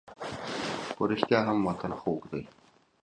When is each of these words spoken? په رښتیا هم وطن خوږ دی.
په 0.95 1.01
رښتیا 1.11 1.39
هم 1.47 1.57
وطن 1.67 1.91
خوږ 2.01 2.21
دی. 2.31 2.43